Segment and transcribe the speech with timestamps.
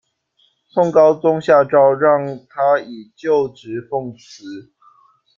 [0.69, 4.73] 宋高宗下诏让他以旧职奉祠。